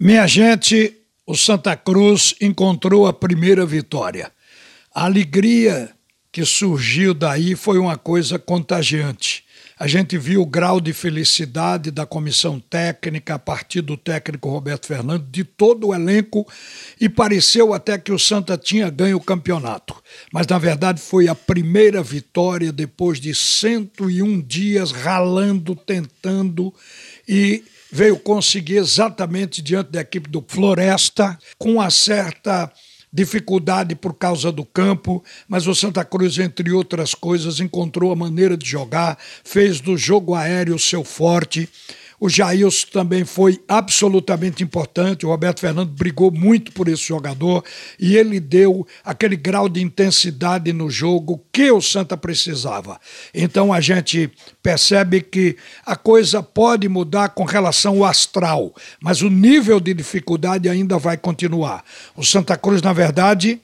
Minha 0.00 0.28
gente, 0.28 0.96
o 1.26 1.36
Santa 1.36 1.74
Cruz 1.74 2.32
encontrou 2.40 3.08
a 3.08 3.12
primeira 3.12 3.66
vitória. 3.66 4.30
A 4.94 5.06
alegria 5.06 5.90
que 6.30 6.44
surgiu 6.44 7.12
daí 7.12 7.56
foi 7.56 7.78
uma 7.78 7.98
coisa 7.98 8.38
contagiante. 8.38 9.42
A 9.76 9.88
gente 9.88 10.16
viu 10.16 10.42
o 10.42 10.46
grau 10.46 10.80
de 10.80 10.92
felicidade 10.92 11.90
da 11.90 12.06
comissão 12.06 12.60
técnica, 12.60 13.34
a 13.34 13.38
partir 13.40 13.80
do 13.80 13.96
técnico 13.96 14.48
Roberto 14.48 14.86
Fernandes, 14.86 15.26
de 15.32 15.42
todo 15.42 15.88
o 15.88 15.94
elenco, 15.94 16.46
e 17.00 17.08
pareceu 17.08 17.74
até 17.74 17.98
que 17.98 18.12
o 18.12 18.18
Santa 18.20 18.56
tinha 18.56 18.88
ganho 18.90 19.16
o 19.16 19.20
campeonato. 19.20 19.96
Mas, 20.32 20.46
na 20.46 20.58
verdade, 20.58 21.00
foi 21.00 21.26
a 21.26 21.34
primeira 21.34 22.04
vitória 22.04 22.70
depois 22.70 23.20
de 23.20 23.34
101 23.34 24.42
dias 24.42 24.92
ralando, 24.92 25.74
tentando, 25.74 26.72
e 27.26 27.64
veio 27.90 28.18
conseguir 28.18 28.76
exatamente 28.76 29.62
diante 29.62 29.90
da 29.90 30.00
equipe 30.00 30.28
do 30.28 30.44
Floresta, 30.46 31.38
com 31.58 31.74
uma 31.74 31.90
certa 31.90 32.70
dificuldade 33.12 33.94
por 33.94 34.14
causa 34.14 34.52
do 34.52 34.64
campo, 34.64 35.24
mas 35.48 35.66
o 35.66 35.74
Santa 35.74 36.04
Cruz, 36.04 36.38
entre 36.38 36.70
outras 36.72 37.14
coisas, 37.14 37.58
encontrou 37.58 38.12
a 38.12 38.16
maneira 38.16 38.56
de 38.56 38.68
jogar, 38.68 39.18
fez 39.42 39.80
do 39.80 39.96
jogo 39.96 40.34
aéreo 40.34 40.78
seu 40.78 41.02
forte 41.02 41.68
o 42.20 42.28
Jailson 42.28 42.86
também 42.92 43.24
foi 43.24 43.60
absolutamente 43.68 44.64
importante. 44.64 45.24
O 45.24 45.28
Roberto 45.28 45.60
Fernando 45.60 45.90
brigou 45.90 46.30
muito 46.30 46.72
por 46.72 46.88
esse 46.88 47.06
jogador 47.06 47.64
e 47.98 48.16
ele 48.16 48.40
deu 48.40 48.86
aquele 49.04 49.36
grau 49.36 49.68
de 49.68 49.80
intensidade 49.80 50.72
no 50.72 50.90
jogo 50.90 51.44
que 51.52 51.70
o 51.70 51.80
Santa 51.80 52.16
precisava. 52.16 53.00
Então 53.32 53.72
a 53.72 53.80
gente 53.80 54.30
percebe 54.62 55.20
que 55.20 55.56
a 55.86 55.94
coisa 55.94 56.42
pode 56.42 56.88
mudar 56.88 57.30
com 57.30 57.44
relação 57.44 57.98
ao 57.98 58.04
astral, 58.04 58.74
mas 59.00 59.22
o 59.22 59.30
nível 59.30 59.78
de 59.78 59.94
dificuldade 59.94 60.68
ainda 60.68 60.98
vai 60.98 61.16
continuar. 61.16 61.84
O 62.16 62.24
Santa 62.24 62.56
Cruz, 62.56 62.82
na 62.82 62.92
verdade, 62.92 63.60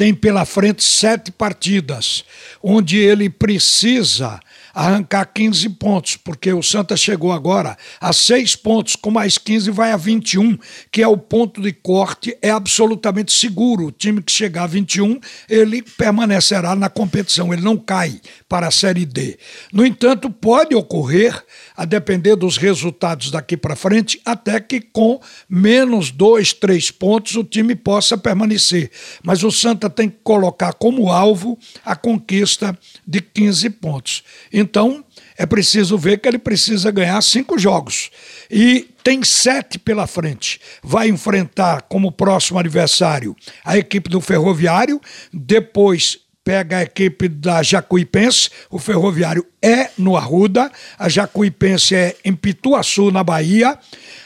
tem 0.00 0.14
pela 0.14 0.46
frente 0.46 0.82
sete 0.82 1.30
partidas, 1.30 2.24
onde 2.62 2.96
ele 2.96 3.28
precisa 3.28 4.40
arrancar 4.72 5.26
15 5.26 5.68
pontos, 5.70 6.16
porque 6.16 6.50
o 6.54 6.62
Santa 6.62 6.96
chegou 6.96 7.32
agora 7.32 7.76
a 8.00 8.10
6 8.10 8.56
pontos, 8.56 8.96
com 8.96 9.10
mais 9.10 9.36
15 9.36 9.70
vai 9.70 9.92
a 9.92 9.98
21, 9.98 10.56
que 10.90 11.02
é 11.02 11.06
o 11.06 11.18
ponto 11.18 11.60
de 11.60 11.70
corte, 11.70 12.34
é 12.40 12.48
absolutamente 12.48 13.30
seguro. 13.30 13.88
O 13.88 13.92
time 13.92 14.22
que 14.22 14.32
chegar 14.32 14.62
a 14.62 14.68
21, 14.68 15.20
ele 15.46 15.82
permanecerá 15.82 16.74
na 16.74 16.88
competição, 16.88 17.52
ele 17.52 17.60
não 17.60 17.76
cai 17.76 18.22
para 18.48 18.68
a 18.68 18.70
Série 18.70 19.04
D. 19.04 19.38
No 19.70 19.84
entanto, 19.84 20.30
pode 20.30 20.74
ocorrer, 20.74 21.44
a 21.80 21.86
depender 21.86 22.36
dos 22.36 22.58
resultados 22.58 23.30
daqui 23.30 23.56
para 23.56 23.74
frente, 23.74 24.20
até 24.22 24.60
que 24.60 24.82
com 24.82 25.18
menos 25.48 26.10
dois, 26.10 26.52
três 26.52 26.90
pontos 26.90 27.36
o 27.36 27.42
time 27.42 27.74
possa 27.74 28.18
permanecer. 28.18 28.90
Mas 29.22 29.42
o 29.42 29.50
Santa 29.50 29.88
tem 29.88 30.10
que 30.10 30.18
colocar 30.22 30.74
como 30.74 31.10
alvo 31.10 31.58
a 31.82 31.96
conquista 31.96 32.78
de 33.06 33.22
15 33.22 33.70
pontos. 33.70 34.22
Então, 34.52 35.02
é 35.38 35.46
preciso 35.46 35.96
ver 35.96 36.18
que 36.18 36.28
ele 36.28 36.38
precisa 36.38 36.90
ganhar 36.90 37.22
cinco 37.22 37.58
jogos. 37.58 38.10
E 38.50 38.90
tem 39.02 39.24
sete 39.24 39.78
pela 39.78 40.06
frente. 40.06 40.60
Vai 40.82 41.08
enfrentar 41.08 41.80
como 41.88 42.12
próximo 42.12 42.58
adversário 42.58 43.34
a 43.64 43.78
equipe 43.78 44.10
do 44.10 44.20
Ferroviário, 44.20 45.00
depois 45.32 46.18
pega 46.50 46.78
a 46.78 46.82
equipe 46.82 47.28
da 47.28 47.62
Jacuipense, 47.62 48.50
o 48.68 48.76
Ferroviário 48.76 49.46
é 49.62 49.90
no 49.96 50.16
Arruda, 50.16 50.68
a 50.98 51.08
Jacuipense 51.08 51.94
é 51.94 52.16
em 52.24 52.34
Pituaçu, 52.34 53.12
na 53.12 53.22
Bahia, 53.22 53.78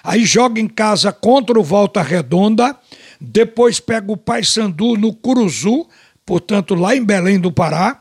aí 0.02 0.24
joga 0.24 0.58
em 0.58 0.66
casa 0.66 1.12
contra 1.12 1.60
o 1.60 1.62
Volta 1.62 2.00
Redonda, 2.00 2.74
depois 3.20 3.78
pega 3.78 4.10
o 4.10 4.16
Paysandu 4.16 4.96
no 4.96 5.12
Curuzu, 5.12 5.86
portanto 6.24 6.74
lá 6.74 6.96
em 6.96 7.04
Belém 7.04 7.38
do 7.38 7.52
Pará, 7.52 8.00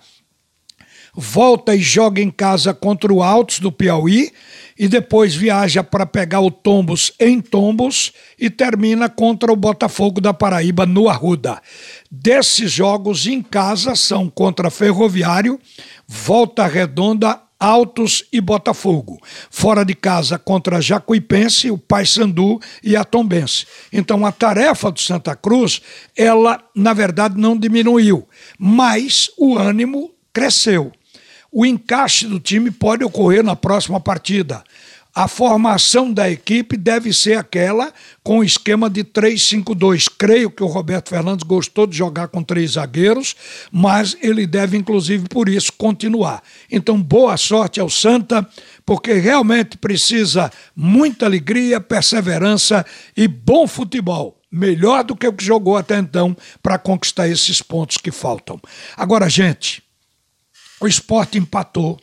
volta 1.15 1.75
e 1.75 1.79
joga 1.79 2.21
em 2.21 2.31
casa 2.31 2.73
contra 2.73 3.13
o 3.13 3.21
Altos 3.21 3.59
do 3.59 3.71
Piauí 3.71 4.31
e 4.77 4.87
depois 4.87 5.35
viaja 5.35 5.83
para 5.83 6.05
pegar 6.05 6.41
o 6.41 6.49
Tombos 6.49 7.13
em 7.19 7.39
Tombos 7.39 8.11
e 8.39 8.49
termina 8.49 9.07
contra 9.07 9.51
o 9.51 9.55
Botafogo 9.55 10.19
da 10.19 10.33
Paraíba 10.33 10.85
no 10.85 11.07
Arruda. 11.07 11.61
Desses 12.09 12.71
jogos 12.71 13.27
em 13.27 13.41
casa 13.41 13.95
são 13.95 14.29
contra 14.29 14.71
Ferroviário, 14.71 15.59
Volta 16.07 16.65
Redonda, 16.65 17.39
Altos 17.59 18.25
e 18.33 18.41
Botafogo. 18.41 19.19
Fora 19.49 19.85
de 19.85 19.93
casa 19.93 20.37
contra 20.37 20.81
Jacuipense, 20.81 21.71
o 21.71 21.77
Paysandu 21.77 22.59
e 22.83 22.95
a 22.95 23.05
Tombense. 23.05 23.65
Então 23.91 24.25
a 24.25 24.31
tarefa 24.31 24.91
do 24.91 24.99
Santa 24.99 25.35
Cruz, 25.35 25.81
ela 26.17 26.61
na 26.75 26.93
verdade 26.93 27.39
não 27.39 27.55
diminuiu, 27.55 28.27
mas 28.57 29.29
o 29.37 29.57
ânimo 29.57 30.11
cresceu 30.33 30.91
o 31.53 31.65
encaixe 31.65 32.25
do 32.27 32.39
time 32.39 32.71
pode 32.71 33.03
ocorrer 33.03 33.43
na 33.43 33.55
próxima 33.55 33.99
partida. 33.99 34.63
A 35.15 35.27
formação 35.27 36.11
da 36.11 36.27
equipe 36.27 36.75
deve 36.75 37.13
ser 37.13 37.37
aquela 37.37 37.93
com 38.23 38.39
o 38.39 38.43
esquema 38.43 38.89
de 38.89 39.03
3-5-2. 39.03 40.07
Creio 40.17 40.49
que 40.49 40.63
o 40.63 40.67
Roberto 40.67 41.09
Fernandes 41.09 41.43
gostou 41.43 41.85
de 41.85 41.95
jogar 41.95 42.29
com 42.29 42.41
três 42.41 42.71
zagueiros, 42.71 43.35
mas 43.71 44.17
ele 44.23 44.47
deve, 44.47 44.75
inclusive, 44.75 45.27
por 45.29 45.47
isso, 45.47 45.71
continuar. 45.73 46.41
Então, 46.71 46.99
boa 46.99 47.37
sorte 47.37 47.79
ao 47.79 47.91
Santa, 47.91 48.47
porque 48.83 49.13
realmente 49.13 49.77
precisa 49.77 50.51
muita 50.75 51.27
alegria, 51.27 51.79
perseverança 51.79 52.83
e 53.15 53.27
bom 53.27 53.67
futebol 53.67 54.39
melhor 54.51 55.03
do 55.03 55.15
que 55.15 55.27
o 55.27 55.33
que 55.33 55.43
jogou 55.43 55.77
até 55.77 55.97
então 55.97 56.35
para 56.61 56.77
conquistar 56.77 57.27
esses 57.27 57.61
pontos 57.61 57.97
que 57.97 58.11
faltam. 58.11 58.59
Agora, 58.95 59.27
gente, 59.27 59.83
o 60.83 60.87
esporte 60.87 61.37
empatou. 61.37 61.97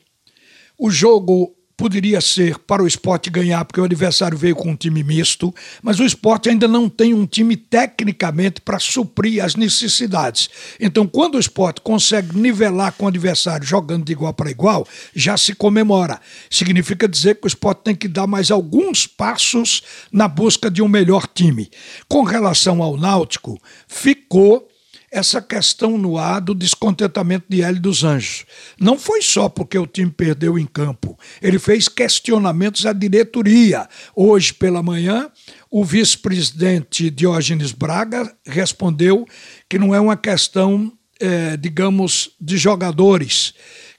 O 0.79 0.91
jogo 0.91 1.55
poderia 1.77 2.19
ser 2.23 2.59
para 2.61 2.83
o 2.83 2.87
esporte 2.87 3.29
ganhar, 3.29 3.63
porque 3.67 3.79
o 3.79 3.85
adversário 3.85 4.39
veio 4.39 4.57
com 4.57 4.71
um 4.71 4.77
time 4.77 5.05
misto, 5.05 5.55
mas 5.83 6.01
o 6.01 6.05
esporte 6.05 6.49
ainda 6.49 6.67
não 6.67 6.89
tem 6.89 7.13
um 7.13 7.27
time 7.27 7.59
tecnicamente 7.59 8.63
para 8.63 8.79
suprir 8.79 9.45
as 9.45 9.55
necessidades. 9.55 10.49
Então, 10.81 11.07
quando 11.07 11.35
o 11.35 11.39
esporte 11.39 11.83
consegue 11.83 12.39
nivelar 12.39 12.95
com 12.95 13.05
o 13.05 13.09
adversário 13.09 13.67
jogando 13.67 14.07
de 14.07 14.13
igual 14.13 14.33
para 14.33 14.51
igual, 14.51 14.89
já 15.15 15.37
se 15.37 15.55
comemora. 15.55 16.19
Significa 16.51 17.07
dizer 17.07 17.35
que 17.35 17.47
o 17.47 17.49
esporte 17.49 17.83
tem 17.83 17.95
que 17.95 18.09
dar 18.09 18.27
mais 18.27 18.51
alguns 18.51 19.07
passos 19.07 19.83
na 20.11 20.27
busca 20.27 20.71
de 20.71 20.81
um 20.81 20.89
melhor 20.89 21.27
time. 21.27 21.69
Com 22.09 22.23
relação 22.23 22.83
ao 22.83 22.97
Náutico, 22.97 23.61
ficou 23.87 24.70
essa 25.11 25.43
questão 25.43 25.99
no 25.99 26.17
ar 26.17 26.41
do 26.41 26.55
descontentamento 26.55 27.47
de 27.49 27.63
Hélio 27.63 27.81
dos 27.81 28.05
Anjos. 28.05 28.45
Não 28.79 28.99
foi 28.99 29.21
só 29.21 29.49
porque 29.49 29.77
o 29.77 29.87
time 29.87 30.11
perdeu 30.11 30.59
em 30.59 30.67
campo, 30.67 31.19
ele 31.43 31.59
fez 31.59 31.89
questionamentos 31.89 32.87
à 32.87 32.93
diretoria. 32.93 33.89
Hoje 34.15 34.55
pela 34.55 34.83
manhã, 34.83 35.29
o 35.71 35.85
vice-presidente 35.85 37.11
Diógenes 37.11 37.73
Braga 37.73 38.33
respondeu 38.47 39.27
que 39.69 39.79
não 39.79 39.95
é 39.95 40.01
uma 40.01 40.17
questão, 40.17 40.93
é, 41.19 41.57
digamos, 41.57 42.31
de 42.41 42.57
jogadores 42.57 43.55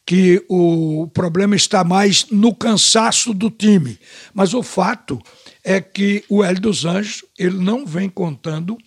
que 0.06 0.44
o 0.50 1.08
problema 1.14 1.56
está 1.56 1.84
mais 1.84 2.26
no 2.32 2.56
cansaço 2.56 3.34
do 3.34 3.50
time. 3.50 4.00
Mas 4.34 4.54
o 4.54 4.64
fato 4.64 5.22
é 5.64 5.80
que 5.80 6.24
o 6.28 6.44
Hélio 6.44 6.62
dos 6.62 6.86
Anjos 6.86 7.24
ele 7.38 7.58
não 7.58 7.86
vem 7.86 8.10
contando 8.10 8.78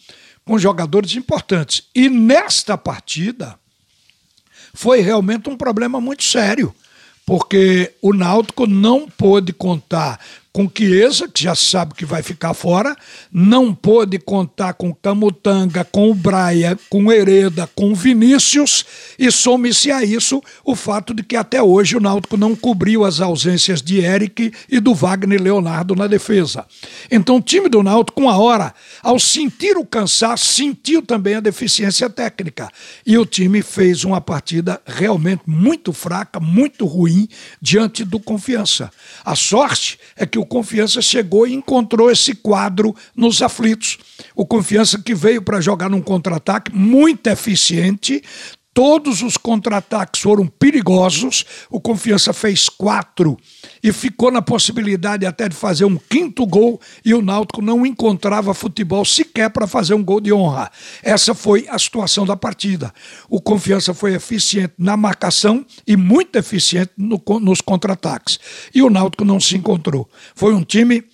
com 0.44 0.58
jogadores 0.58 1.14
importantes. 1.14 1.88
E 1.94 2.08
nesta 2.08 2.76
partida 2.76 3.58
foi 4.74 5.00
realmente 5.00 5.48
um 5.48 5.56
problema 5.56 6.00
muito 6.00 6.24
sério, 6.24 6.74
porque 7.24 7.94
o 8.02 8.12
Náutico 8.12 8.66
não 8.66 9.08
pôde 9.08 9.52
contar 9.52 10.20
com 10.54 10.70
Chiesa, 10.72 11.26
que 11.26 11.42
já 11.42 11.56
sabe 11.56 11.94
que 11.94 12.04
vai 12.04 12.22
ficar 12.22 12.54
fora, 12.54 12.96
não 13.32 13.74
pôde 13.74 14.20
contar 14.20 14.74
com 14.74 14.94
Camutanga, 14.94 15.84
com 15.84 16.08
o 16.08 16.14
Braia, 16.14 16.78
com 16.88 17.10
Hereda, 17.10 17.68
com 17.74 17.92
Vinícius, 17.92 18.86
e 19.18 19.32
some-se 19.32 19.90
a 19.90 20.04
isso 20.04 20.40
o 20.64 20.76
fato 20.76 21.12
de 21.12 21.24
que 21.24 21.34
até 21.34 21.60
hoje 21.60 21.96
o 21.96 22.00
Náutico 22.00 22.36
não 22.36 22.54
cobriu 22.54 23.04
as 23.04 23.20
ausências 23.20 23.82
de 23.82 23.98
Eric 23.98 24.52
e 24.70 24.78
do 24.78 24.94
Wagner 24.94 25.42
Leonardo 25.42 25.96
na 25.96 26.06
defesa. 26.06 26.64
Então 27.10 27.38
o 27.38 27.42
time 27.42 27.68
do 27.68 27.82
Náutico, 27.82 28.20
uma 28.20 28.38
hora, 28.38 28.72
ao 29.02 29.18
sentir 29.18 29.76
o 29.76 29.84
cansaço, 29.84 30.46
sentiu 30.46 31.02
também 31.02 31.34
a 31.34 31.40
deficiência 31.40 32.08
técnica. 32.08 32.70
E 33.04 33.18
o 33.18 33.26
time 33.26 33.60
fez 33.60 34.04
uma 34.04 34.20
partida 34.20 34.80
realmente 34.86 35.42
muito 35.48 35.92
fraca, 35.92 36.38
muito 36.38 36.86
ruim, 36.86 37.28
diante 37.60 38.04
do 38.04 38.20
Confiança. 38.20 38.88
A 39.24 39.34
sorte 39.34 39.98
é 40.16 40.24
que 40.24 40.38
o 40.38 40.43
o 40.44 40.46
Confiança 40.46 41.00
chegou 41.00 41.46
e 41.46 41.54
encontrou 41.54 42.10
esse 42.10 42.34
quadro 42.34 42.94
nos 43.16 43.40
aflitos. 43.40 43.96
O 44.36 44.44
Confiança 44.44 44.98
que 44.98 45.14
veio 45.14 45.40
para 45.40 45.58
jogar 45.58 45.88
num 45.88 46.02
contra-ataque 46.02 46.70
muito 46.74 47.26
eficiente, 47.26 48.22
Todos 48.74 49.22
os 49.22 49.36
contra-ataques 49.36 50.20
foram 50.20 50.48
perigosos. 50.48 51.44
O 51.70 51.80
Confiança 51.80 52.32
fez 52.32 52.68
quatro 52.68 53.38
e 53.84 53.92
ficou 53.92 54.30
na 54.30 54.40
possibilidade 54.40 55.26
até 55.26 55.46
de 55.46 55.54
fazer 55.54 55.84
um 55.84 55.98
quinto 55.98 56.46
gol 56.46 56.80
e 57.04 57.12
o 57.12 57.20
Náutico 57.20 57.60
não 57.60 57.84
encontrava 57.84 58.54
futebol 58.54 59.04
sequer 59.04 59.50
para 59.50 59.66
fazer 59.66 59.92
um 59.92 60.02
gol 60.02 60.22
de 60.22 60.32
honra. 60.32 60.72
Essa 61.02 61.34
foi 61.34 61.66
a 61.68 61.78
situação 61.78 62.24
da 62.24 62.34
partida. 62.34 62.90
O 63.28 63.42
Confiança 63.42 63.92
foi 63.92 64.14
eficiente 64.14 64.72
na 64.78 64.96
marcação 64.96 65.66
e 65.86 65.98
muito 65.98 66.36
eficiente 66.36 66.92
no, 66.96 67.22
nos 67.38 67.60
contra-ataques. 67.60 68.40
E 68.74 68.80
o 68.82 68.88
Náutico 68.88 69.22
não 69.22 69.38
se 69.38 69.54
encontrou. 69.54 70.08
Foi 70.34 70.54
um 70.54 70.64
time 70.64 71.04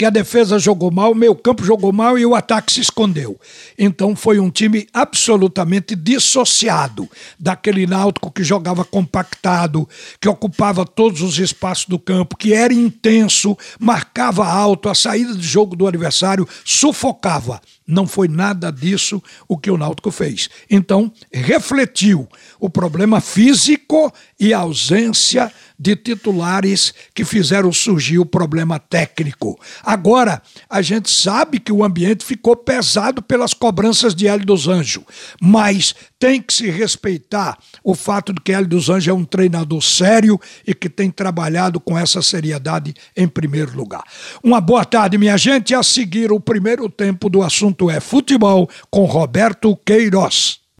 que 0.00 0.06
a 0.06 0.08
defesa 0.08 0.58
jogou 0.58 0.90
mal, 0.90 1.12
o 1.12 1.14
meio 1.14 1.34
campo 1.34 1.62
jogou 1.62 1.92
mal 1.92 2.18
e 2.18 2.24
o 2.24 2.34
ataque 2.34 2.72
se 2.72 2.80
escondeu. 2.80 3.38
Então 3.78 4.16
foi 4.16 4.40
um 4.40 4.48
time 4.48 4.88
absolutamente 4.94 5.94
dissociado 5.94 7.06
daquele 7.38 7.86
Náutico 7.86 8.30
que 8.30 8.42
jogava 8.42 8.82
compactado, 8.82 9.86
que 10.18 10.26
ocupava 10.26 10.86
todos 10.86 11.20
os 11.20 11.38
espaços 11.38 11.84
do 11.84 11.98
campo, 11.98 12.34
que 12.34 12.54
era 12.54 12.72
intenso, 12.72 13.54
marcava 13.78 14.46
alto, 14.46 14.88
a 14.88 14.94
saída 14.94 15.34
de 15.34 15.46
jogo 15.46 15.76
do 15.76 15.86
adversário 15.86 16.48
sufocava. 16.64 17.60
Não 17.86 18.06
foi 18.06 18.26
nada 18.26 18.72
disso 18.72 19.22
o 19.46 19.58
que 19.58 19.70
o 19.70 19.76
Náutico 19.76 20.10
fez. 20.10 20.48
Então, 20.70 21.12
refletiu 21.30 22.26
o 22.58 22.70
problema 22.70 23.20
físico 23.20 24.10
e 24.38 24.54
a 24.54 24.60
ausência 24.60 25.52
de 25.80 25.96
titulares 25.96 26.92
que 27.14 27.24
fizeram 27.24 27.72
surgir 27.72 28.18
o 28.18 28.26
problema 28.26 28.78
técnico. 28.78 29.58
Agora, 29.82 30.42
a 30.68 30.82
gente 30.82 31.10
sabe 31.10 31.58
que 31.58 31.72
o 31.72 31.82
ambiente 31.82 32.22
ficou 32.22 32.54
pesado 32.54 33.22
pelas 33.22 33.54
cobranças 33.54 34.14
de 34.14 34.28
Hélio 34.28 34.44
dos 34.44 34.68
Anjos, 34.68 35.04
mas 35.40 35.94
tem 36.18 36.42
que 36.42 36.52
se 36.52 36.68
respeitar 36.68 37.58
o 37.82 37.94
fato 37.94 38.34
de 38.34 38.42
que 38.42 38.52
Hélio 38.52 38.68
dos 38.68 38.90
Anjos 38.90 39.08
é 39.08 39.12
um 39.14 39.24
treinador 39.24 39.80
sério 39.82 40.38
e 40.66 40.74
que 40.74 40.90
tem 40.90 41.10
trabalhado 41.10 41.80
com 41.80 41.96
essa 41.96 42.20
seriedade 42.20 42.92
em 43.16 43.26
primeiro 43.26 43.74
lugar. 43.74 44.04
Uma 44.44 44.60
boa 44.60 44.84
tarde, 44.84 45.16
minha 45.16 45.38
gente. 45.38 45.74
A 45.74 45.82
seguir, 45.82 46.30
o 46.30 46.38
primeiro 46.38 46.90
tempo 46.90 47.30
do 47.30 47.42
assunto 47.42 47.88
é 47.88 48.00
futebol 48.00 48.68
com 48.90 49.06
Roberto 49.06 49.74
Queiroz. 49.76 50.59